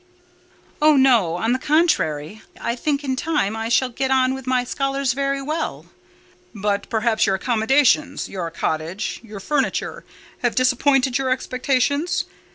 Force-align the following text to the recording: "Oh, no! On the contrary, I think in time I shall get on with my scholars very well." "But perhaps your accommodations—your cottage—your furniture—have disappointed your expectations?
"Oh, 0.81 0.95
no! 0.95 1.35
On 1.35 1.51
the 1.53 1.59
contrary, 1.59 2.41
I 2.59 2.75
think 2.75 3.03
in 3.03 3.15
time 3.15 3.55
I 3.55 3.69
shall 3.69 3.89
get 3.89 4.09
on 4.09 4.33
with 4.33 4.47
my 4.47 4.63
scholars 4.63 5.13
very 5.13 5.43
well." 5.43 5.85
"But 6.55 6.89
perhaps 6.89 7.27
your 7.27 7.35
accommodations—your 7.35 8.49
cottage—your 8.49 9.39
furniture—have 9.39 10.55
disappointed 10.55 11.19
your 11.19 11.29
expectations? 11.29 12.25